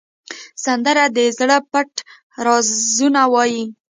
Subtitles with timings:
[0.63, 1.91] سندره د زړه پټ
[2.45, 3.63] رازونه وایي